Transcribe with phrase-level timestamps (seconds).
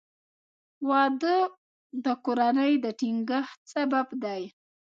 [0.89, 1.37] •واده
[2.05, 4.41] د کورنۍ د ټینګښت سبب دی.